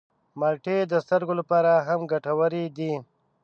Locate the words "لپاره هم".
1.39-1.99